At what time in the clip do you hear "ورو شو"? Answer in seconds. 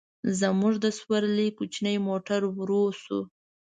2.57-3.19